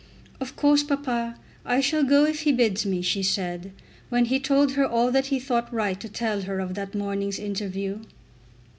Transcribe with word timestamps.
"Of 0.39 0.55
course, 0.55 0.81
papa, 0.81 1.35
I 1.63 1.79
shall 1.79 2.03
go 2.03 2.25
if 2.25 2.39
he 2.41 2.51
bids 2.51 2.87
me," 2.87 3.03
she 3.03 3.21
said, 3.21 3.71
when 4.09 4.25
he 4.25 4.39
told 4.39 4.71
her 4.71 4.83
all 4.83 5.11
that 5.11 5.27
he 5.27 5.39
thought 5.39 5.71
right 5.71 5.99
to 5.99 6.09
tell 6.09 6.41
her 6.41 6.59
of 6.59 6.73
that 6.73 6.95
morning's 6.95 7.37
interview. 7.37 7.99